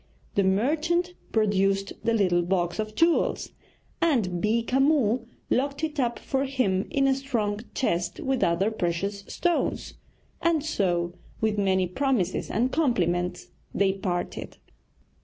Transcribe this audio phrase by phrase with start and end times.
[0.33, 3.51] The merchant produced the little box of jewels,
[4.01, 9.23] and Beeka Mull locked it up for him in a strong chest with other precious
[9.27, 9.93] stones;
[10.41, 14.57] and so, with many promises and compliments, they parted.